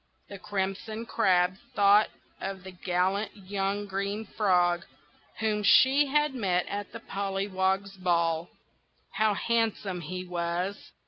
[0.29, 2.09] The Crimson Crab thought
[2.39, 4.83] of the gallant young Green Frog,
[5.37, 8.49] whom she had met at the Pollywogs' Ball.
[9.11, 10.89] How handsome he was!